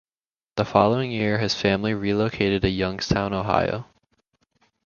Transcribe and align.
The 0.55 0.65
following 0.65 1.11
year 1.11 1.37
his 1.37 1.53
family 1.53 1.93
relocated 1.93 2.63
to 2.63 2.69
Youngstown, 2.71 3.33
Ohio. 3.33 3.85